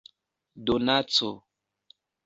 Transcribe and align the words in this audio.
donaco 0.65 1.31